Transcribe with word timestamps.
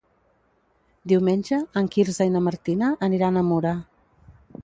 Diumenge 1.11 1.59
en 1.81 1.91
Quirze 1.95 2.27
i 2.29 2.33
na 2.37 2.43
Martina 2.47 2.89
aniran 3.09 3.37
a 3.43 3.47
Mura. 3.53 3.77